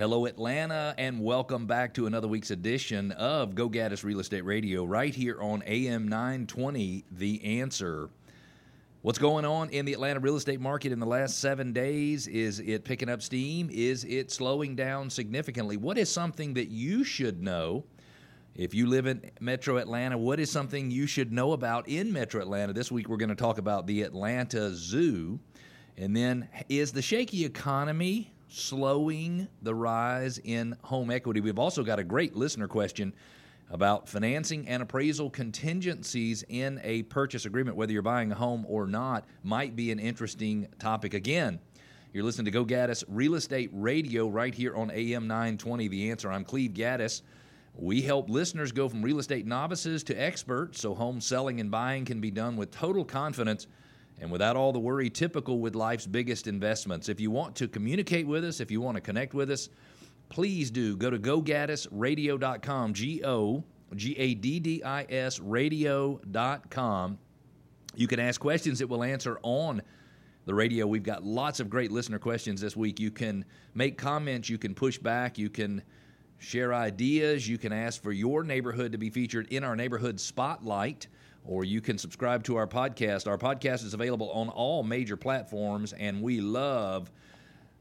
Hello, 0.00 0.24
Atlanta, 0.24 0.94
and 0.96 1.22
welcome 1.22 1.66
back 1.66 1.92
to 1.92 2.06
another 2.06 2.26
week's 2.26 2.50
edition 2.50 3.12
of 3.12 3.54
Go 3.54 3.68
Gaddis 3.68 4.02
Real 4.02 4.20
Estate 4.20 4.46
Radio 4.46 4.82
right 4.82 5.14
here 5.14 5.38
on 5.42 5.62
AM 5.66 6.08
920, 6.08 7.04
The 7.12 7.60
Answer. 7.60 8.08
What's 9.02 9.18
going 9.18 9.44
on 9.44 9.68
in 9.68 9.84
the 9.84 9.92
Atlanta 9.92 10.18
real 10.20 10.36
estate 10.36 10.58
market 10.58 10.90
in 10.90 11.00
the 11.00 11.06
last 11.06 11.38
seven 11.38 11.74
days? 11.74 12.28
Is 12.28 12.60
it 12.60 12.82
picking 12.82 13.10
up 13.10 13.20
steam? 13.20 13.68
Is 13.70 14.04
it 14.04 14.32
slowing 14.32 14.74
down 14.74 15.10
significantly? 15.10 15.76
What 15.76 15.98
is 15.98 16.08
something 16.08 16.54
that 16.54 16.70
you 16.70 17.04
should 17.04 17.42
know? 17.42 17.84
If 18.54 18.72
you 18.72 18.86
live 18.86 19.04
in 19.04 19.30
Metro 19.38 19.76
Atlanta, 19.76 20.16
what 20.16 20.40
is 20.40 20.50
something 20.50 20.90
you 20.90 21.06
should 21.06 21.30
know 21.30 21.52
about 21.52 21.86
in 21.90 22.10
Metro 22.10 22.40
Atlanta? 22.40 22.72
This 22.72 22.90
week 22.90 23.10
we're 23.10 23.18
going 23.18 23.28
to 23.28 23.34
talk 23.34 23.58
about 23.58 23.86
the 23.86 24.00
Atlanta 24.00 24.72
Zoo. 24.72 25.38
And 25.98 26.16
then, 26.16 26.48
is 26.70 26.90
the 26.90 27.02
shaky 27.02 27.44
economy 27.44 28.32
slowing 28.50 29.48
the 29.62 29.74
rise 29.74 30.38
in 30.38 30.76
home 30.82 31.10
equity. 31.10 31.40
We've 31.40 31.58
also 31.58 31.82
got 31.82 31.98
a 31.98 32.04
great 32.04 32.36
listener 32.36 32.68
question 32.68 33.14
about 33.70 34.08
financing 34.08 34.66
and 34.66 34.82
appraisal 34.82 35.30
contingencies 35.30 36.44
in 36.48 36.80
a 36.82 37.04
purchase 37.04 37.46
agreement, 37.46 37.76
whether 37.76 37.92
you're 37.92 38.02
buying 38.02 38.32
a 38.32 38.34
home 38.34 38.66
or 38.68 38.86
not, 38.86 39.24
might 39.44 39.76
be 39.76 39.92
an 39.92 40.00
interesting 40.00 40.66
topic. 40.80 41.14
Again, 41.14 41.60
you're 42.12 42.24
listening 42.24 42.46
to 42.46 42.50
Go 42.50 42.64
Gaddis 42.64 43.04
Real 43.06 43.36
Estate 43.36 43.70
Radio 43.72 44.26
right 44.26 44.52
here 44.52 44.74
on 44.74 44.90
AM 44.90 45.28
920. 45.28 45.86
The 45.86 46.10
answer 46.10 46.30
I'm 46.30 46.44
Cleve 46.44 46.72
Gaddis. 46.72 47.22
We 47.76 48.02
help 48.02 48.28
listeners 48.28 48.72
go 48.72 48.88
from 48.88 49.00
real 49.00 49.20
estate 49.20 49.46
novices 49.46 50.02
to 50.04 50.14
experts 50.14 50.80
so 50.80 50.92
home 50.92 51.20
selling 51.20 51.60
and 51.60 51.70
buying 51.70 52.04
can 52.04 52.20
be 52.20 52.32
done 52.32 52.56
with 52.56 52.72
total 52.72 53.04
confidence 53.04 53.68
and 54.20 54.30
without 54.30 54.56
all 54.56 54.72
the 54.72 54.78
worry 54.78 55.10
typical 55.10 55.58
with 55.60 55.74
life's 55.74 56.06
biggest 56.06 56.46
investments. 56.46 57.08
If 57.08 57.20
you 57.20 57.30
want 57.30 57.56
to 57.56 57.68
communicate 57.68 58.26
with 58.26 58.44
us, 58.44 58.60
if 58.60 58.70
you 58.70 58.80
want 58.80 58.96
to 58.96 59.00
connect 59.00 59.34
with 59.34 59.50
us, 59.50 59.70
please 60.28 60.70
do 60.70 60.96
go 60.96 61.10
to 61.10 61.18
gogaddisradio.com, 61.18 62.94
G 62.94 63.24
O 63.24 63.64
G 63.96 64.16
A 64.18 64.34
D 64.34 64.60
D 64.60 64.84
I 64.84 65.06
S 65.08 65.40
radio.com. 65.40 67.18
You 67.96 68.06
can 68.06 68.20
ask 68.20 68.40
questions 68.40 68.78
that 68.78 68.86
we'll 68.86 69.02
answer 69.02 69.40
on 69.42 69.82
the 70.44 70.54
radio. 70.54 70.86
We've 70.86 71.02
got 71.02 71.24
lots 71.24 71.58
of 71.58 71.68
great 71.68 71.90
listener 71.90 72.18
questions 72.18 72.60
this 72.60 72.76
week. 72.76 73.00
You 73.00 73.10
can 73.10 73.44
make 73.74 73.98
comments, 73.98 74.48
you 74.48 74.58
can 74.58 74.74
push 74.74 74.98
back, 74.98 75.38
you 75.38 75.50
can 75.50 75.82
share 76.38 76.72
ideas, 76.72 77.48
you 77.48 77.58
can 77.58 77.72
ask 77.72 78.02
for 78.02 78.12
your 78.12 78.44
neighborhood 78.44 78.92
to 78.92 78.98
be 78.98 79.10
featured 79.10 79.48
in 79.48 79.64
our 79.64 79.76
neighborhood 79.76 80.20
spotlight 80.20 81.08
or 81.44 81.64
you 81.64 81.80
can 81.80 81.98
subscribe 81.98 82.44
to 82.44 82.56
our 82.56 82.66
podcast. 82.66 83.26
Our 83.26 83.38
podcast 83.38 83.84
is 83.84 83.94
available 83.94 84.30
on 84.30 84.48
all 84.48 84.82
major 84.82 85.16
platforms, 85.16 85.92
and 85.92 86.22
we 86.22 86.40
love 86.40 87.10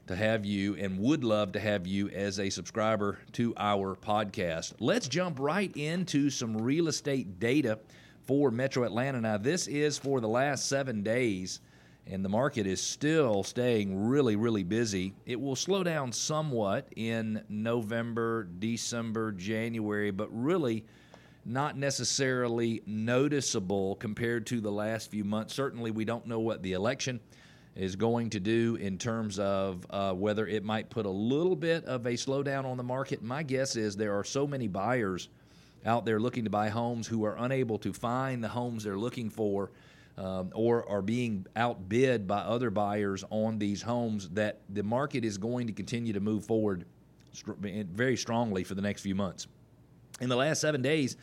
to 0.07 0.15
have 0.15 0.43
you 0.43 0.75
and 0.75 0.97
would 0.97 1.23
love 1.23 1.51
to 1.51 1.59
have 1.59 1.85
you 1.85 2.09
as 2.09 2.39
a 2.39 2.49
subscriber 2.49 3.19
to 3.33 3.53
our 3.57 3.95
podcast. 3.95 4.73
Let's 4.79 5.07
jump 5.07 5.39
right 5.39 5.71
into 5.77 6.31
some 6.31 6.57
real 6.57 6.87
estate 6.87 7.39
data 7.39 7.77
for 8.25 8.49
Metro 8.49 8.83
Atlanta. 8.85 9.21
Now, 9.21 9.37
this 9.37 9.67
is 9.67 9.99
for 9.99 10.19
the 10.19 10.27
last 10.27 10.67
seven 10.67 11.03
days, 11.03 11.61
and 12.07 12.25
the 12.25 12.29
market 12.29 12.65
is 12.65 12.81
still 12.81 13.43
staying 13.43 14.07
really, 14.07 14.35
really 14.35 14.63
busy. 14.63 15.13
It 15.27 15.39
will 15.39 15.55
slow 15.55 15.83
down 15.83 16.11
somewhat 16.11 16.87
in 16.95 17.43
November, 17.47 18.47
December, 18.57 19.31
January, 19.31 20.09
but 20.09 20.29
really 20.31 20.85
not 21.45 21.77
necessarily 21.77 22.81
noticeable 22.85 23.95
compared 23.95 24.45
to 24.47 24.61
the 24.61 24.71
last 24.71 25.09
few 25.09 25.23
months. 25.23 25.53
Certainly, 25.53 25.91
we 25.91 26.05
don't 26.05 26.27
know 26.27 26.39
what 26.39 26.61
the 26.61 26.73
election 26.73 27.19
is 27.75 27.95
going 27.95 28.29
to 28.31 28.39
do 28.39 28.75
in 28.75 28.97
terms 28.97 29.39
of 29.39 29.85
uh, 29.89 30.13
whether 30.13 30.45
it 30.47 30.63
might 30.63 30.89
put 30.89 31.05
a 31.05 31.09
little 31.09 31.55
bit 31.55 31.85
of 31.85 32.05
a 32.05 32.11
slowdown 32.11 32.65
on 32.65 32.77
the 32.77 32.83
market. 32.83 33.21
My 33.21 33.43
guess 33.43 33.75
is 33.75 33.95
there 33.95 34.17
are 34.17 34.23
so 34.23 34.45
many 34.45 34.67
buyers 34.67 35.29
out 35.85 36.05
there 36.05 36.19
looking 36.19 36.43
to 36.43 36.49
buy 36.49 36.69
homes 36.69 37.07
who 37.07 37.23
are 37.23 37.37
unable 37.37 37.77
to 37.79 37.93
find 37.93 38.43
the 38.43 38.49
homes 38.49 38.83
they're 38.83 38.97
looking 38.97 39.29
for. 39.29 39.71
Um, 40.17 40.51
or 40.53 40.85
are 40.89 41.01
being 41.01 41.45
outbid 41.55 42.27
by 42.27 42.39
other 42.39 42.69
buyers 42.69 43.23
on 43.29 43.57
these 43.57 43.81
homes, 43.81 44.27
that 44.31 44.59
the 44.67 44.83
market 44.83 45.23
is 45.23 45.37
going 45.37 45.67
to 45.67 45.71
continue 45.71 46.11
to 46.11 46.19
move 46.19 46.43
forward 46.43 46.83
very 47.45 48.17
strongly 48.17 48.65
for 48.65 48.75
the 48.75 48.81
next 48.81 49.01
few 49.01 49.15
months. 49.15 49.47
In 50.19 50.29
the 50.29 50.35
last 50.35 50.61
seven 50.61 50.81
days, 50.81 51.15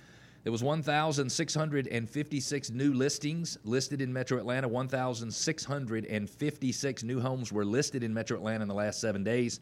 there 0.42 0.52
was 0.52 0.62
1,656 0.62 2.70
new 2.70 2.94
listings 2.94 3.58
listed 3.64 4.00
in 4.00 4.12
Metro 4.12 4.38
Atlanta. 4.38 4.68
1,656 4.68 7.02
new 7.02 7.20
homes 7.20 7.52
were 7.52 7.64
listed 7.64 8.04
in 8.04 8.14
Metro 8.14 8.36
Atlanta 8.36 8.62
in 8.62 8.68
the 8.68 8.74
last 8.74 9.00
seven 9.00 9.24
days. 9.24 9.58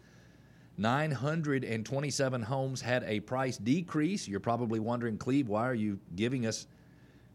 927 0.76 2.42
homes 2.42 2.80
had 2.80 3.04
a 3.04 3.20
price 3.20 3.56
decrease. 3.56 4.28
You're 4.28 4.40
probably 4.40 4.80
wondering, 4.80 5.16
Cleve, 5.16 5.48
why 5.48 5.68
are 5.68 5.74
you 5.74 5.98
giving 6.16 6.46
us 6.46 6.66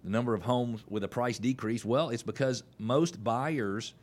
the 0.03 0.09
number 0.09 0.33
of 0.33 0.41
homes 0.41 0.83
with 0.87 1.03
a 1.03 1.07
price 1.07 1.39
decrease? 1.39 1.83
Well, 1.83 2.09
it's 2.09 2.23
because 2.23 2.63
most 2.77 3.23
buyers 3.23 3.93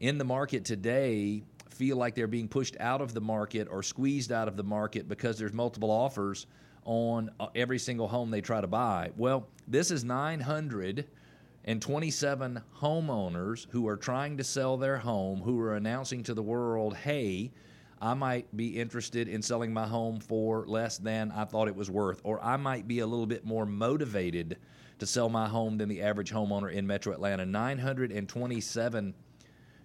in 0.00 0.18
the 0.18 0.24
market 0.24 0.64
today 0.64 1.42
feel 1.70 1.96
like 1.96 2.14
they're 2.14 2.26
being 2.26 2.48
pushed 2.48 2.76
out 2.78 3.00
of 3.00 3.14
the 3.14 3.20
market 3.20 3.68
or 3.70 3.82
squeezed 3.82 4.30
out 4.30 4.48
of 4.48 4.56
the 4.56 4.62
market 4.62 5.08
because 5.08 5.38
there's 5.38 5.52
multiple 5.52 5.90
offers 5.90 6.46
on 6.84 7.30
uh, 7.40 7.46
every 7.54 7.78
single 7.78 8.08
home 8.08 8.30
they 8.30 8.40
try 8.40 8.60
to 8.60 8.66
buy. 8.66 9.10
Well, 9.16 9.48
this 9.68 9.90
is 9.90 10.04
927 10.04 12.62
homeowners 12.80 13.66
who 13.70 13.88
are 13.88 13.96
trying 13.96 14.36
to 14.36 14.44
sell 14.44 14.76
their 14.76 14.98
home 14.98 15.40
who 15.40 15.58
are 15.60 15.76
announcing 15.76 16.22
to 16.24 16.34
the 16.34 16.42
world, 16.42 16.96
hey, 16.96 17.52
I 18.00 18.14
might 18.14 18.56
be 18.56 18.80
interested 18.80 19.28
in 19.28 19.42
selling 19.42 19.72
my 19.72 19.86
home 19.86 20.18
for 20.18 20.66
less 20.66 20.98
than 20.98 21.30
I 21.30 21.44
thought 21.44 21.68
it 21.68 21.76
was 21.76 21.88
worth, 21.88 22.20
or 22.24 22.42
I 22.42 22.56
might 22.56 22.88
be 22.88 22.98
a 22.98 23.06
little 23.06 23.26
bit 23.26 23.44
more 23.44 23.64
motivated 23.64 24.58
to 24.98 25.06
sell 25.06 25.28
my 25.28 25.48
home 25.48 25.78
than 25.78 25.88
the 25.88 26.02
average 26.02 26.32
homeowner 26.32 26.72
in 26.72 26.84
Metro 26.84 27.12
Atlanta. 27.12 27.46
927 27.46 29.14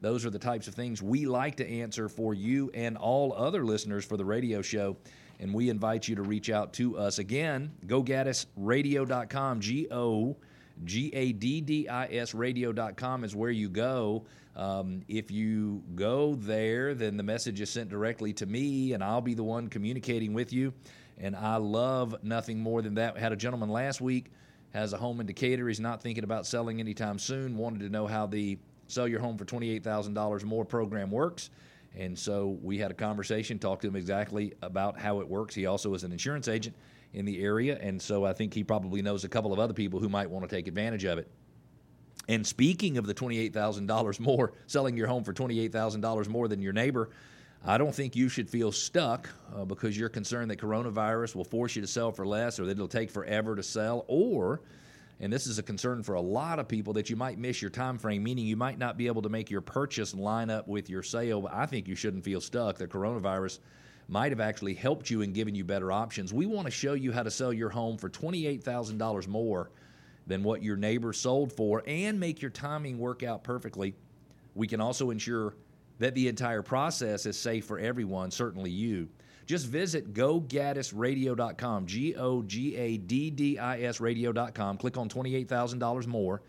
Those 0.00 0.24
are 0.24 0.30
the 0.30 0.38
types 0.38 0.68
of 0.68 0.74
things 0.74 1.02
we 1.02 1.26
like 1.26 1.56
to 1.56 1.68
answer 1.68 2.08
for 2.08 2.34
you 2.34 2.70
and 2.74 2.96
all 2.96 3.32
other 3.32 3.64
listeners 3.64 4.04
for 4.04 4.16
the 4.16 4.24
radio 4.24 4.62
show. 4.62 4.96
And 5.40 5.52
we 5.52 5.68
invite 5.68 6.06
you 6.06 6.14
to 6.16 6.22
reach 6.22 6.48
out 6.48 6.72
to 6.74 6.96
us. 6.96 7.18
Again, 7.18 7.72
gogaddisradio.com, 7.86 9.60
G 9.60 9.88
O 9.90 10.36
G 10.84 11.10
A 11.14 11.32
D 11.32 11.60
D 11.60 11.88
I 11.88 12.06
S 12.06 12.34
radio.com 12.34 13.24
is 13.24 13.34
where 13.34 13.50
you 13.50 13.68
go. 13.68 14.24
Um, 14.56 15.02
if 15.08 15.30
you 15.30 15.82
go 15.94 16.34
there, 16.34 16.94
then 16.94 17.16
the 17.16 17.22
message 17.22 17.60
is 17.60 17.70
sent 17.70 17.90
directly 17.90 18.32
to 18.34 18.46
me, 18.46 18.92
and 18.92 19.02
I'll 19.02 19.20
be 19.20 19.34
the 19.34 19.44
one 19.44 19.68
communicating 19.68 20.32
with 20.32 20.52
you. 20.52 20.72
And 21.18 21.36
I 21.36 21.56
love 21.56 22.16
nothing 22.22 22.58
more 22.58 22.82
than 22.82 22.94
that. 22.94 23.16
had 23.16 23.32
a 23.32 23.36
gentleman 23.36 23.68
last 23.68 24.00
week 24.00 24.32
has 24.72 24.92
a 24.92 24.96
home 24.96 25.20
in 25.20 25.26
Decatur. 25.26 25.68
He's 25.68 25.80
not 25.80 26.02
thinking 26.02 26.24
about 26.24 26.46
selling 26.46 26.80
anytime 26.80 27.18
soon. 27.18 27.56
Wanted 27.56 27.80
to 27.80 27.88
know 27.88 28.06
how 28.06 28.26
the 28.26 28.58
sell 28.88 29.08
your 29.08 29.20
home 29.20 29.38
for 29.38 29.44
twenty 29.44 29.70
eight 29.70 29.84
thousand 29.84 30.14
dollars 30.14 30.44
more 30.44 30.64
program 30.64 31.10
works. 31.10 31.50
And 31.96 32.18
so 32.18 32.58
we 32.60 32.76
had 32.76 32.90
a 32.90 32.94
conversation, 32.94 33.58
talked 33.58 33.82
to 33.82 33.88
him 33.88 33.94
exactly 33.94 34.52
about 34.62 34.98
how 34.98 35.20
it 35.20 35.28
works. 35.28 35.54
He 35.54 35.66
also 35.66 35.94
is 35.94 36.02
an 36.02 36.10
insurance 36.10 36.48
agent 36.48 36.74
in 37.14 37.24
the 37.24 37.42
area, 37.42 37.78
and 37.80 38.00
so 38.02 38.24
I 38.24 38.32
think 38.32 38.52
he 38.52 38.64
probably 38.64 39.00
knows 39.00 39.24
a 39.24 39.28
couple 39.28 39.52
of 39.52 39.58
other 39.58 39.72
people 39.72 40.00
who 40.00 40.08
might 40.08 40.28
want 40.28 40.48
to 40.48 40.54
take 40.54 40.66
advantage 40.66 41.04
of 41.04 41.18
it. 41.18 41.30
And 42.28 42.46
speaking 42.46 42.98
of 42.98 43.06
the 43.06 43.14
$28,000 43.14 44.20
more, 44.20 44.52
selling 44.66 44.96
your 44.96 45.06
home 45.06 45.24
for 45.24 45.32
$28,000 45.32 46.28
more 46.28 46.48
than 46.48 46.60
your 46.60 46.72
neighbor, 46.72 47.10
I 47.66 47.78
don't 47.78 47.94
think 47.94 48.14
you 48.14 48.28
should 48.28 48.50
feel 48.50 48.72
stuck 48.72 49.28
uh, 49.54 49.64
because 49.64 49.96
you're 49.96 50.10
concerned 50.10 50.50
that 50.50 50.58
coronavirus 50.58 51.34
will 51.34 51.44
force 51.44 51.74
you 51.76 51.82
to 51.82 51.88
sell 51.88 52.12
for 52.12 52.26
less 52.26 52.58
or 52.58 52.66
that 52.66 52.72
it'll 52.72 52.88
take 52.88 53.10
forever 53.10 53.56
to 53.56 53.62
sell 53.62 54.04
or 54.06 54.60
and 55.20 55.32
this 55.32 55.46
is 55.46 55.58
a 55.58 55.62
concern 55.62 56.02
for 56.02 56.16
a 56.16 56.20
lot 56.20 56.58
of 56.58 56.66
people 56.66 56.92
that 56.94 57.08
you 57.08 57.16
might 57.16 57.38
miss 57.38 57.62
your 57.62 57.70
time 57.70 57.96
frame 57.96 58.22
meaning 58.22 58.44
you 58.44 58.56
might 58.56 58.78
not 58.78 58.98
be 58.98 59.06
able 59.06 59.22
to 59.22 59.28
make 59.30 59.50
your 59.50 59.62
purchase 59.62 60.12
line 60.12 60.50
up 60.50 60.68
with 60.68 60.90
your 60.90 61.02
sale 61.02 61.40
but 61.40 61.54
i 61.54 61.64
think 61.64 61.88
you 61.88 61.94
shouldn't 61.94 62.24
feel 62.24 62.40
stuck 62.40 62.76
the 62.76 62.86
coronavirus 62.86 63.60
might 64.08 64.32
have 64.32 64.40
actually 64.40 64.74
helped 64.74 65.10
you 65.10 65.22
and 65.22 65.34
given 65.34 65.54
you 65.54 65.64
better 65.64 65.90
options 65.90 66.32
we 66.32 66.46
want 66.46 66.66
to 66.66 66.70
show 66.70 66.94
you 66.94 67.12
how 67.12 67.22
to 67.22 67.30
sell 67.30 67.52
your 67.52 67.70
home 67.70 67.96
for 67.96 68.08
$28000 68.08 69.28
more 69.28 69.70
than 70.26 70.42
what 70.42 70.62
your 70.62 70.76
neighbor 70.76 71.12
sold 71.12 71.52
for 71.52 71.82
and 71.86 72.18
make 72.18 72.40
your 72.40 72.50
timing 72.50 72.98
work 72.98 73.22
out 73.22 73.44
perfectly 73.44 73.94
we 74.54 74.66
can 74.66 74.80
also 74.80 75.10
ensure 75.10 75.54
that 75.98 76.14
the 76.14 76.28
entire 76.28 76.62
process 76.62 77.26
is 77.26 77.38
safe 77.38 77.64
for 77.64 77.78
everyone 77.78 78.30
certainly 78.30 78.70
you 78.70 79.08
just 79.46 79.66
visit 79.66 80.14
gogaddisradio.com, 80.14 81.86
G 81.86 82.14
O 82.16 82.42
G 82.42 82.76
A 82.76 82.96
D 82.96 83.30
D 83.30 83.58
I 83.58 83.80
S 83.82 84.00
radio.com. 84.00 84.78
Click 84.78 84.96
on 84.96 85.08
$28,000 85.08 86.06
more, 86.06 86.42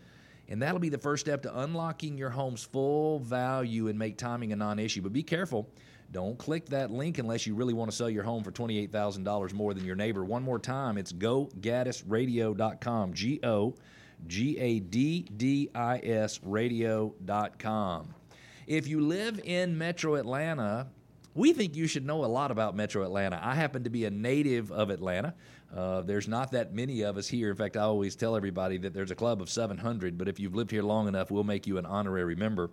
and 0.48 0.62
that'll 0.62 0.80
be 0.80 0.88
the 0.88 0.98
first 0.98 1.26
step 1.26 1.42
to 1.42 1.60
unlocking 1.60 2.16
your 2.16 2.30
home's 2.30 2.64
full 2.64 3.18
value 3.18 3.88
and 3.88 3.98
make 3.98 4.16
timing 4.16 4.52
a 4.52 4.56
non 4.56 4.78
issue. 4.78 5.02
But 5.02 5.12
be 5.12 5.22
careful. 5.22 5.68
Don't 6.12 6.38
click 6.38 6.66
that 6.66 6.90
link 6.90 7.18
unless 7.18 7.46
you 7.46 7.54
really 7.54 7.74
want 7.74 7.90
to 7.90 7.96
sell 7.96 8.08
your 8.08 8.22
home 8.22 8.42
for 8.42 8.52
$28,000 8.52 9.52
more 9.52 9.74
than 9.74 9.84
your 9.84 9.96
neighbor. 9.96 10.24
One 10.24 10.42
more 10.42 10.58
time, 10.58 10.98
it's 10.98 11.12
gogaddisradio.com, 11.12 13.12
G 13.12 13.40
O 13.42 13.74
G 14.26 14.58
A 14.58 14.80
D 14.80 15.26
D 15.36 15.70
I 15.74 15.98
S 15.98 16.40
radio.com. 16.42 18.14
If 18.66 18.88
you 18.88 19.00
live 19.00 19.40
in 19.44 19.78
metro 19.78 20.14
Atlanta, 20.14 20.88
we 21.34 21.52
think 21.52 21.76
you 21.76 21.86
should 21.86 22.06
know 22.06 22.24
a 22.24 22.26
lot 22.26 22.50
about 22.50 22.74
Metro 22.74 23.04
Atlanta. 23.04 23.38
I 23.42 23.54
happen 23.54 23.84
to 23.84 23.90
be 23.90 24.06
a 24.06 24.10
native 24.10 24.72
of 24.72 24.90
Atlanta. 24.90 25.34
Uh, 25.74 26.00
there's 26.00 26.26
not 26.26 26.50
that 26.52 26.72
many 26.72 27.02
of 27.02 27.18
us 27.18 27.28
here. 27.28 27.50
In 27.50 27.56
fact, 27.56 27.76
I 27.76 27.82
always 27.82 28.16
tell 28.16 28.34
everybody 28.34 28.78
that 28.78 28.94
there's 28.94 29.10
a 29.10 29.14
club 29.14 29.42
of 29.42 29.50
700, 29.50 30.16
but 30.16 30.28
if 30.28 30.40
you've 30.40 30.54
lived 30.54 30.70
here 30.70 30.82
long 30.82 31.08
enough, 31.08 31.30
we'll 31.30 31.44
make 31.44 31.66
you 31.66 31.76
an 31.76 31.84
honorary 31.84 32.34
member. 32.34 32.70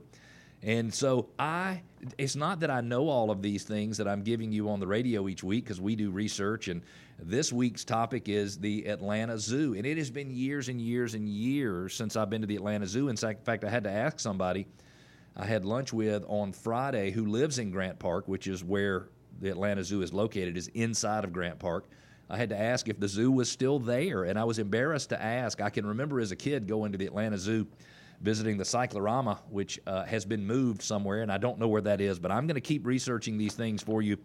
And 0.64 0.94
so 0.94 1.28
I 1.38 1.82
it's 2.18 2.36
not 2.36 2.62
that 2.62 2.72
I 2.72 2.82
know 2.82 3.10
all 3.10 3.32
of 3.32 3.42
these 3.42 3.64
things 3.64 3.98
that 3.98 4.08
I'm 4.08 4.24
giving 4.24 4.52
you 4.52 4.70
on 4.70 4.80
the 4.80 4.88
radio 4.88 5.28
each 5.28 5.44
week 5.44 5.66
because 5.66 5.80
we 5.80 5.96
do 5.96 6.10
research 6.10 6.68
and 6.68 6.82
this 7.20 7.54
week's 7.54 7.84
topic 7.86 8.28
is 8.28 8.58
the 8.58 8.88
Atlanta 8.88 9.38
Zoo. 9.38 9.76
And 9.76 9.86
it 9.86 9.98
has 9.98 10.10
been 10.10 10.32
years 10.32 10.68
and 10.68 10.82
years 10.82 11.14
and 11.14 11.28
years 11.30 11.94
since 11.94 12.16
I've 12.16 12.30
been 12.30 12.42
to 12.42 12.48
the 12.48 12.56
Atlanta 12.56 12.88
Zoo. 12.88 13.10
In 13.10 13.16
fact, 13.16 13.64
I 13.64 13.70
had 13.70 13.84
to 13.84 13.92
ask 13.92 14.20
somebody 14.20 14.68
I 15.36 15.46
had 15.46 15.66
lunch 15.66 15.94
with 15.94 16.24
on 16.28 16.54
Friday 16.54 17.12
who 17.12 17.26
lives 17.26 17.60
in 17.60 17.72
Grant 17.72 18.00
Park, 18.00 18.28
which 18.28 18.48
is 18.48 18.64
where 18.64 19.10
the 19.42 19.50
Atlanta 19.50 19.84
Zoo 19.84 20.02
is 20.02 20.14
located, 20.14 20.58
is 20.58 20.68
inside 20.70 21.24
of 21.24 21.34
Grant 21.34 21.60
Park. 21.60 21.86
I 22.30 22.38
had 22.38 22.50
to 22.50 22.60
ask 22.60 22.88
if 22.88 23.00
the 23.00 23.08
zoo 23.08 23.32
was 23.32 23.50
still 23.52 23.80
there, 23.80 24.24
and 24.24 24.40
I 24.40 24.44
was 24.44 24.60
embarrassed 24.60 25.10
to 25.10 25.22
ask. 25.22 25.60
I 25.62 25.70
can 25.70 25.86
remember 25.86 26.20
as 26.20 26.32
a 26.32 26.36
kid 26.36 26.68
going 26.68 26.92
to 26.92 26.98
the 26.98 27.06
Atlanta 27.06 27.38
Zoo, 27.38 27.68
visiting 28.24 28.58
the 28.58 28.66
Cyclorama, 28.66 29.40
which 29.50 29.80
uh, 29.86 30.06
has 30.06 30.26
been 30.26 30.48
moved 30.48 30.82
somewhere, 30.82 31.22
and 31.22 31.32
I 31.32 31.38
don't 31.38 31.60
know 31.60 31.68
where 31.68 31.82
that 31.82 32.02
is, 32.02 32.18
but 32.18 32.32
I'm 32.32 32.48
going 32.48 32.56
to 32.56 32.62
keep 32.62 32.88
researching 32.88 33.38
these 33.38 33.54
things 33.54 33.84
for 33.84 34.02
you. 34.02 34.18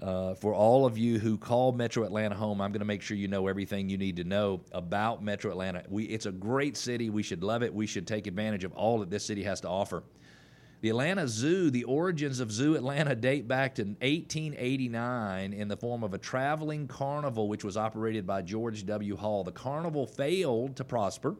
Uh, 0.00 0.34
for 0.34 0.52
all 0.52 0.84
of 0.84 0.98
you 0.98 1.18
who 1.18 1.38
call 1.38 1.72
Metro 1.72 2.04
Atlanta 2.04 2.34
home, 2.34 2.60
I'm 2.60 2.72
going 2.72 2.80
to 2.80 2.86
make 2.86 3.02
sure 3.02 3.16
you 3.16 3.28
know 3.28 3.46
everything 3.46 3.88
you 3.88 3.96
need 3.96 4.16
to 4.16 4.24
know 4.24 4.60
about 4.72 5.22
Metro 5.22 5.50
Atlanta. 5.50 5.84
We, 5.88 6.04
it's 6.04 6.26
a 6.26 6.32
great 6.32 6.76
city. 6.76 7.08
We 7.08 7.22
should 7.22 7.42
love 7.42 7.62
it. 7.62 7.72
We 7.72 7.86
should 7.86 8.06
take 8.06 8.26
advantage 8.26 8.64
of 8.64 8.72
all 8.72 8.98
that 9.00 9.10
this 9.10 9.24
city 9.24 9.44
has 9.44 9.60
to 9.60 9.68
offer. 9.68 10.02
The 10.80 10.88
Atlanta 10.90 11.28
Zoo, 11.28 11.70
the 11.70 11.84
origins 11.84 12.40
of 12.40 12.50
Zoo 12.50 12.74
Atlanta 12.74 13.14
date 13.14 13.46
back 13.46 13.76
to 13.76 13.84
1889 13.84 15.52
in 15.52 15.68
the 15.68 15.76
form 15.76 16.02
of 16.02 16.12
a 16.12 16.18
traveling 16.18 16.88
carnival 16.88 17.48
which 17.48 17.62
was 17.62 17.76
operated 17.76 18.26
by 18.26 18.42
George 18.42 18.84
W. 18.84 19.16
Hall. 19.16 19.44
The 19.44 19.52
carnival 19.52 20.06
failed 20.08 20.74
to 20.76 20.84
prosper 20.84 21.36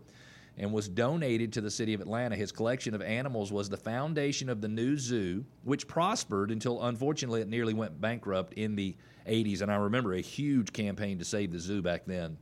and 0.58 0.72
was 0.72 0.88
donated 0.88 1.52
to 1.52 1.60
the 1.60 1.70
city 1.70 1.94
of 1.94 2.00
Atlanta. 2.00 2.36
His 2.36 2.52
collection 2.52 2.94
of 2.94 3.02
animals 3.02 3.52
was 3.52 3.68
the 3.68 3.76
foundation 3.76 4.48
of 4.48 4.60
the 4.60 4.68
new 4.68 4.96
zoo, 4.96 5.44
which 5.64 5.86
prospered 5.86 6.50
until 6.50 6.82
unfortunately 6.82 7.40
it 7.40 7.48
nearly 7.48 7.74
went 7.74 8.00
bankrupt 8.00 8.54
in 8.54 8.76
the 8.76 8.96
80s. 9.26 9.62
And 9.62 9.70
I 9.70 9.76
remember 9.76 10.14
a 10.14 10.20
huge 10.20 10.72
campaign 10.72 11.18
to 11.18 11.24
save 11.24 11.52
the 11.52 11.58
zoo 11.58 11.82
back 11.82 12.04
then. 12.06 12.36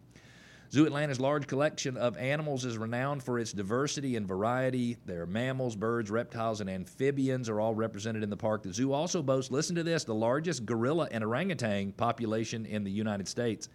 Zoo 0.72 0.86
Atlanta's 0.86 1.18
large 1.18 1.48
collection 1.48 1.96
of 1.96 2.16
animals 2.16 2.64
is 2.64 2.78
renowned 2.78 3.24
for 3.24 3.40
its 3.40 3.52
diversity 3.52 4.14
and 4.14 4.26
variety. 4.26 4.96
There 5.04 5.22
are 5.22 5.26
mammals, 5.26 5.74
birds, 5.74 6.12
reptiles, 6.12 6.60
and 6.60 6.70
amphibians 6.70 7.48
are 7.48 7.60
all 7.60 7.74
represented 7.74 8.22
in 8.22 8.30
the 8.30 8.36
park. 8.36 8.62
The 8.62 8.72
zoo 8.72 8.92
also 8.92 9.20
boasts, 9.20 9.50
listen 9.50 9.74
to 9.74 9.82
this, 9.82 10.04
the 10.04 10.14
largest 10.14 10.64
gorilla 10.66 11.08
and 11.10 11.24
orangutan 11.24 11.90
population 11.90 12.66
in 12.66 12.84
the 12.84 12.90
United 12.90 13.26
States. 13.26 13.68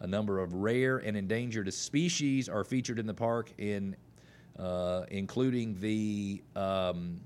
A 0.00 0.06
number 0.06 0.38
of 0.38 0.54
rare 0.54 0.98
and 0.98 1.16
endangered 1.16 1.72
species 1.72 2.48
are 2.48 2.64
featured 2.64 2.98
in 2.98 3.06
the 3.06 3.14
park, 3.14 3.52
in 3.58 3.96
uh, 4.58 5.04
including 5.10 5.78
the 5.80 6.42
um, 6.56 7.20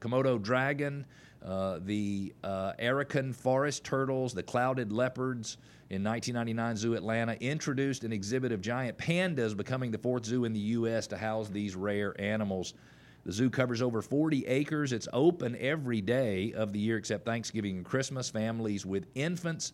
Komodo 0.00 0.40
dragon, 0.40 1.04
uh, 1.44 1.78
the 1.84 2.32
uh, 2.44 2.72
Arakan 2.80 3.34
forest 3.34 3.84
turtles, 3.84 4.32
the 4.32 4.42
clouded 4.42 4.92
leopards, 4.92 5.58
in 5.90 6.04
1999, 6.04 6.76
Zoo 6.76 6.94
Atlanta 6.94 7.32
introduced 7.40 8.04
an 8.04 8.12
exhibit 8.12 8.52
of 8.52 8.60
giant 8.60 8.98
pandas, 8.98 9.56
becoming 9.56 9.90
the 9.90 9.96
fourth 9.96 10.26
zoo 10.26 10.44
in 10.44 10.52
the 10.52 10.60
U.S. 10.60 11.06
to 11.06 11.16
house 11.16 11.48
these 11.48 11.74
rare 11.74 12.18
animals. 12.20 12.74
The 13.24 13.32
zoo 13.32 13.48
covers 13.48 13.80
over 13.80 14.02
40 14.02 14.46
acres. 14.46 14.92
It's 14.92 15.08
open 15.14 15.56
every 15.58 16.02
day 16.02 16.52
of 16.52 16.74
the 16.74 16.78
year 16.78 16.98
except 16.98 17.24
Thanksgiving 17.24 17.76
and 17.76 17.84
Christmas. 17.86 18.28
Families 18.28 18.84
with 18.84 19.06
infants 19.14 19.72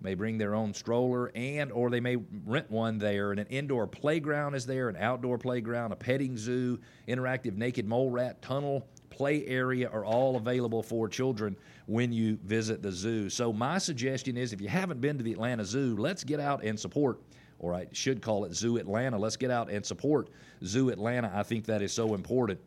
may 0.00 0.14
bring 0.14 0.38
their 0.38 0.54
own 0.54 0.74
stroller 0.74 1.30
and 1.34 1.72
or 1.72 1.90
they 1.90 2.00
may 2.00 2.16
rent 2.44 2.70
one 2.70 2.98
there 2.98 3.30
and 3.30 3.40
an 3.40 3.46
indoor 3.46 3.86
playground 3.86 4.54
is 4.54 4.66
there 4.66 4.88
an 4.88 4.96
outdoor 4.96 5.38
playground 5.38 5.90
a 5.90 5.96
petting 5.96 6.36
zoo 6.36 6.78
interactive 7.08 7.56
naked 7.56 7.86
mole 7.86 8.10
rat 8.10 8.40
tunnel 8.42 8.86
play 9.16 9.46
area 9.46 9.88
are 9.88 10.04
all 10.04 10.36
available 10.36 10.82
for 10.82 11.08
children 11.08 11.56
when 11.86 12.12
you 12.12 12.38
visit 12.44 12.82
the 12.82 12.92
zoo. 12.92 13.30
So, 13.30 13.52
my 13.52 13.78
suggestion 13.78 14.36
is 14.36 14.52
if 14.52 14.60
you 14.60 14.68
haven't 14.68 15.00
been 15.00 15.16
to 15.16 15.24
the 15.24 15.32
Atlanta 15.32 15.64
Zoo, 15.64 15.96
let's 15.96 16.22
get 16.22 16.38
out 16.38 16.62
and 16.62 16.78
support, 16.78 17.20
or 17.58 17.74
I 17.74 17.86
should 17.92 18.20
call 18.20 18.44
it 18.44 18.54
Zoo 18.54 18.76
Atlanta. 18.76 19.18
Let's 19.18 19.36
get 19.36 19.50
out 19.50 19.70
and 19.70 19.84
support 19.84 20.28
Zoo 20.64 20.90
Atlanta. 20.90 21.32
I 21.34 21.42
think 21.42 21.64
that 21.66 21.82
is 21.82 21.92
so 21.92 22.14
important. 22.14 22.60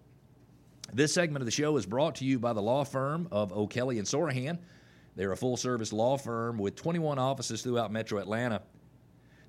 This 0.92 1.14
segment 1.14 1.44
of 1.44 1.46
the 1.46 1.52
show 1.52 1.78
is 1.78 1.86
brought 1.86 2.16
to 2.16 2.26
you 2.26 2.40
by 2.40 2.54
the 2.54 2.62
law 2.62 2.84
firm 2.84 3.28
of 3.32 3.54
O'Kelley 3.54 4.00
and 4.00 4.08
Sorohan. 4.08 4.58
They're 5.20 5.34
a 5.34 5.38
full 5.38 5.58
service 5.58 5.92
law 5.92 6.16
firm 6.16 6.58
with 6.58 6.78
21 6.78 7.20
offices 7.20 7.62
throughout 7.62 7.92
metro 7.92 8.20
Atlanta. 8.20 8.62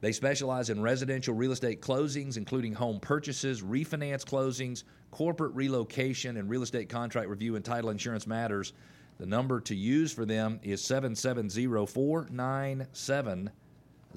They 0.00 0.10
specialize 0.10 0.68
in 0.68 0.82
residential 0.82 1.32
real 1.32 1.52
estate 1.52 1.80
closings, 1.80 2.36
including 2.36 2.72
home 2.72 2.98
purchases, 2.98 3.62
refinance 3.62 4.24
closings, 4.24 4.82
corporate 5.12 5.54
relocation, 5.54 6.38
and 6.38 6.50
real 6.50 6.64
estate 6.64 6.88
contract 6.88 7.28
review 7.28 7.54
and 7.54 7.64
title 7.64 7.90
insurance 7.90 8.26
matters. 8.26 8.72
The 9.18 9.26
number 9.26 9.60
to 9.60 9.76
use 9.76 10.12
for 10.12 10.24
them 10.24 10.58
is 10.64 10.82
770 10.82 11.86
497 11.86 13.50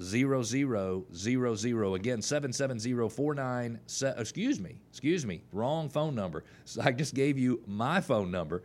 0000. 0.02 1.94
Again, 1.94 2.20
770 2.20 3.78
excuse 4.18 4.58
me, 4.58 4.74
excuse 4.90 5.24
me, 5.24 5.44
wrong 5.52 5.88
phone 5.88 6.16
number. 6.16 6.42
So 6.64 6.82
I 6.84 6.90
just 6.90 7.14
gave 7.14 7.38
you 7.38 7.62
my 7.68 8.00
phone 8.00 8.32
number. 8.32 8.64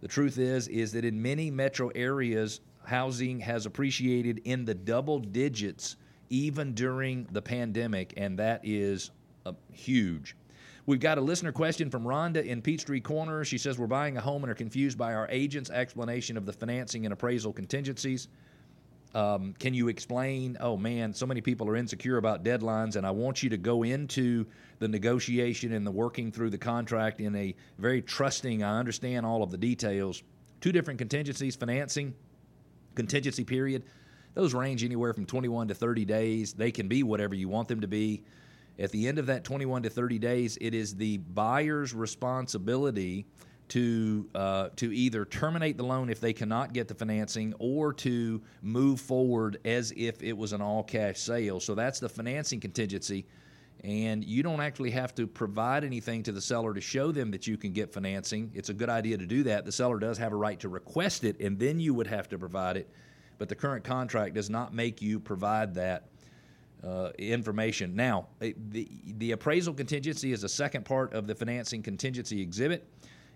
The 0.00 0.08
truth 0.08 0.38
is, 0.38 0.68
is 0.68 0.92
that 0.92 1.04
in 1.04 1.20
many 1.20 1.50
metro 1.50 1.88
areas, 1.94 2.60
housing 2.84 3.40
has 3.40 3.66
appreciated 3.66 4.40
in 4.44 4.64
the 4.64 4.74
double 4.74 5.18
digits 5.18 5.96
even 6.30 6.74
during 6.74 7.26
the 7.32 7.42
pandemic, 7.42 8.14
and 8.16 8.38
that 8.38 8.60
is 8.64 9.10
uh, 9.46 9.52
huge. 9.72 10.36
We've 10.86 11.00
got 11.00 11.18
a 11.18 11.20
listener 11.20 11.52
question 11.52 11.90
from 11.90 12.04
Rhonda 12.04 12.44
in 12.44 12.62
Peachtree 12.62 13.00
Corner. 13.00 13.44
She 13.44 13.58
says, 13.58 13.78
We're 13.78 13.86
buying 13.86 14.16
a 14.16 14.20
home 14.20 14.42
and 14.42 14.50
are 14.50 14.54
confused 14.54 14.96
by 14.96 15.14
our 15.14 15.28
agent's 15.30 15.68
explanation 15.68 16.36
of 16.38 16.46
the 16.46 16.52
financing 16.52 17.04
and 17.04 17.12
appraisal 17.12 17.52
contingencies. 17.52 18.28
Um, 19.14 19.54
can 19.58 19.72
you 19.74 19.88
explain? 19.88 20.56
Oh 20.60 20.76
man, 20.76 21.14
so 21.14 21.26
many 21.26 21.40
people 21.40 21.68
are 21.68 21.76
insecure 21.76 22.18
about 22.18 22.44
deadlines, 22.44 22.96
and 22.96 23.06
I 23.06 23.10
want 23.10 23.42
you 23.42 23.50
to 23.50 23.56
go 23.56 23.82
into 23.82 24.46
the 24.78 24.88
negotiation 24.88 25.72
and 25.72 25.86
the 25.86 25.90
working 25.90 26.30
through 26.30 26.50
the 26.50 26.58
contract 26.58 27.20
in 27.20 27.34
a 27.34 27.54
very 27.78 28.02
trusting, 28.02 28.62
I 28.62 28.78
understand 28.78 29.24
all 29.24 29.42
of 29.42 29.50
the 29.50 29.58
details. 29.58 30.22
Two 30.60 30.72
different 30.72 30.98
contingencies 30.98 31.56
financing, 31.56 32.14
contingency 32.94 33.44
period. 33.44 33.84
Those 34.34 34.54
range 34.54 34.84
anywhere 34.84 35.14
from 35.14 35.26
21 35.26 35.68
to 35.68 35.74
30 35.74 36.04
days. 36.04 36.52
They 36.52 36.70
can 36.70 36.86
be 36.86 37.02
whatever 37.02 37.34
you 37.34 37.48
want 37.48 37.68
them 37.68 37.80
to 37.80 37.88
be. 37.88 38.22
At 38.78 38.92
the 38.92 39.08
end 39.08 39.18
of 39.18 39.26
that 39.26 39.42
21 39.42 39.82
to 39.82 39.90
30 39.90 40.18
days, 40.18 40.58
it 40.60 40.74
is 40.74 40.94
the 40.94 41.18
buyer's 41.18 41.92
responsibility 41.94 43.26
to 43.68 44.28
uh, 44.34 44.68
to 44.76 44.92
either 44.92 45.24
terminate 45.24 45.76
the 45.76 45.84
loan 45.84 46.08
if 46.10 46.20
they 46.20 46.32
cannot 46.32 46.72
get 46.72 46.88
the 46.88 46.94
financing 46.94 47.54
or 47.58 47.92
to 47.92 48.40
move 48.62 49.00
forward 49.00 49.58
as 49.64 49.92
if 49.96 50.22
it 50.22 50.36
was 50.36 50.52
an 50.52 50.60
all 50.60 50.82
cash 50.82 51.18
sale. 51.18 51.60
So 51.60 51.74
that's 51.74 52.00
the 52.00 52.08
financing 52.08 52.60
contingency. 52.60 53.26
And 53.84 54.24
you 54.24 54.42
don't 54.42 54.60
actually 54.60 54.90
have 54.90 55.14
to 55.14 55.26
provide 55.26 55.84
anything 55.84 56.24
to 56.24 56.32
the 56.32 56.40
seller 56.40 56.74
to 56.74 56.80
show 56.80 57.12
them 57.12 57.30
that 57.30 57.46
you 57.46 57.56
can 57.56 57.72
get 57.72 57.92
financing. 57.92 58.50
It's 58.52 58.70
a 58.70 58.74
good 58.74 58.88
idea 58.88 59.16
to 59.16 59.26
do 59.26 59.44
that. 59.44 59.64
The 59.64 59.72
seller 59.72 60.00
does 60.00 60.18
have 60.18 60.32
a 60.32 60.36
right 60.36 60.58
to 60.60 60.68
request 60.68 61.22
it, 61.22 61.38
and 61.40 61.58
then 61.58 61.78
you 61.78 61.94
would 61.94 62.08
have 62.08 62.28
to 62.30 62.38
provide 62.38 62.76
it. 62.76 62.90
But 63.38 63.48
the 63.48 63.54
current 63.54 63.84
contract 63.84 64.34
does 64.34 64.50
not 64.50 64.74
make 64.74 65.00
you 65.00 65.20
provide 65.20 65.74
that 65.74 66.08
uh, 66.82 67.10
information. 67.18 67.94
Now, 67.94 68.26
the, 68.40 68.88
the 69.18 69.32
appraisal 69.32 69.74
contingency 69.74 70.32
is 70.32 70.42
a 70.42 70.48
second 70.48 70.84
part 70.84 71.12
of 71.12 71.28
the 71.28 71.34
financing 71.34 71.82
contingency 71.82 72.40
exhibit 72.40 72.88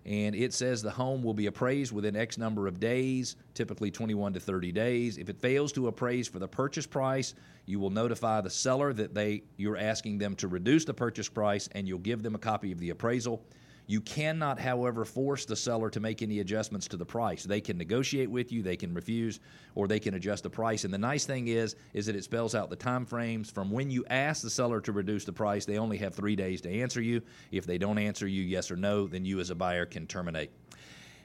and 0.05 0.35
it 0.35 0.53
says 0.53 0.83
the 0.83 0.91
home 0.91 1.23
will 1.23 1.35
be 1.35 1.47
appraised 1.47 1.93
within 1.93 2.17
X 2.17 2.37
number 2.37 2.67
of 2.67 2.81
days, 2.81 3.37
typically 3.55 3.91
21 3.91 4.33
to 4.33 4.41
30 4.41 4.73
days. 4.73 5.19
If 5.19 5.29
it 5.29 5.41
fails 5.41 5.73
to 5.73 5.87
appraise 5.87 6.27
for 6.27 6.39
the 6.39 6.49
purchase 6.49 6.87
price, 6.87 7.35
you 7.67 7.79
will 7.79 7.91
notify 7.91 8.41
the 8.41 8.51
seller 8.51 8.93
that 8.95 9.15
they 9.15 9.45
you're 9.57 9.77
asking 9.77 10.19
them 10.19 10.35
to 10.37 10.49
reduce 10.49 10.85
the 10.85 10.95
purchase 10.95 11.29
price 11.29 11.69
and 11.73 11.87
you'll 11.87 11.99
give 11.99 12.23
them 12.23 12.35
a 12.35 12.39
copy 12.39 12.73
of 12.73 12.79
the 12.79 12.91
appraisal. 12.91 13.45
You 13.93 14.01
cannot, 14.01 14.59
however, 14.59 15.05
force 15.05 15.45
the 15.45 15.55
seller 15.55 15.91
to 15.91 16.01
make 16.01 16.23
any 16.23 16.41
adjustments 16.41 16.89
to 16.89 16.97
the 16.97 17.05
price. 17.05 17.45
They 17.45 17.61
can 17.61 17.77
negotiate 17.77 18.31
with 18.31 18.51
you, 18.51 18.63
they 18.63 18.75
can 18.75 18.95
refuse, 18.95 19.39
or 19.75 19.87
they 19.87 20.01
can 20.01 20.15
adjust 20.15 20.45
the 20.45 20.49
price. 20.49 20.85
And 20.85 20.95
the 20.95 20.97
nice 20.97 21.27
thing 21.27 21.49
is, 21.49 21.77
is 21.93 22.07
that 22.07 22.17
it 22.17 22.25
spells 22.25 22.55
out 22.55 22.71
the 22.71 22.77
time 22.77 23.05
frames 23.05 23.51
from 23.51 23.71
when 23.71 23.91
you 23.91 24.03
ask 24.09 24.41
the 24.41 24.49
seller 24.49 24.81
to 24.81 24.93
reduce 24.93 25.27
the 25.27 25.33
price. 25.35 25.67
They 25.67 25.77
only 25.77 25.99
have 25.99 26.15
three 26.15 26.35
days 26.35 26.63
to 26.63 26.71
answer 26.71 27.03
you. 27.03 27.21
If 27.51 27.67
they 27.67 27.77
don't 27.77 27.99
answer 27.99 28.27
you 28.27 28.41
yes 28.41 28.71
or 28.71 28.77
no, 28.77 29.07
then 29.07 29.27
you 29.27 29.41
as 29.41 29.51
a 29.51 29.55
buyer 29.55 29.85
can 29.85 30.07
terminate. 30.07 30.53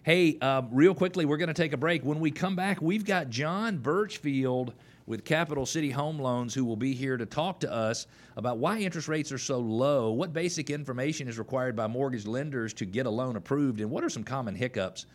Hey, 0.08 0.38
uh, 0.40 0.62
real 0.72 0.96
quickly, 0.96 1.26
we're 1.26 1.36
going 1.36 1.50
to 1.50 1.54
take 1.54 1.74
a 1.74 1.78
break. 1.78 2.06
When 2.06 2.22
we 2.22 2.32
come 2.32 2.56
back, 2.56 2.82
we've 2.82 3.04
got 3.04 3.30
John 3.30 3.78
Birchfield 3.78 4.74
with 5.06 5.26
Capital 5.26 5.66
City 5.66 5.92
Home 5.92 6.18
Loans 6.18 6.54
who 6.54 6.64
will 6.64 6.78
be 6.78 6.94
here 6.94 7.18
to 7.18 7.26
talk 7.26 7.60
to 7.60 7.70
us 7.74 8.08
about 8.38 8.58
why 8.58 8.80
interest 8.80 9.10
rates 9.10 9.34
are 9.34 9.38
so 9.38 9.60
low, 9.60 10.12
what 10.12 10.32
basic 10.32 10.70
information 10.70 11.28
is 11.28 11.38
required 11.38 11.76
by 11.76 11.88
mortgage 11.88 12.26
lenders 12.26 12.74
to 12.76 12.86
get 12.86 13.06
a 13.06 13.10
loan 13.10 13.36
approved, 13.36 13.82
and 13.82 13.92
what 13.92 14.02
are 14.02 14.10
some 14.10 14.24
common 14.24 14.56
hiccups 14.56 15.08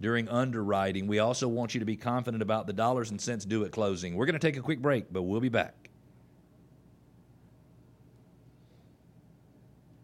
during 0.00 0.28
underwriting. 0.28 1.06
We 1.06 1.20
also 1.20 1.46
want 1.46 1.72
you 1.74 1.78
to 1.78 1.86
be 1.86 1.94
confident 1.94 2.42
about 2.42 2.66
the 2.66 2.72
dollars 2.72 3.12
and 3.12 3.20
cents 3.20 3.44
due 3.44 3.64
at 3.64 3.70
closing. 3.70 4.16
We're 4.16 4.26
going 4.26 4.40
to 4.40 4.44
take 4.44 4.56
a 4.56 4.60
quick 4.60 4.82
break, 4.82 5.12
but 5.12 5.22
we'll 5.22 5.40
be 5.40 5.50
back. 5.50 5.81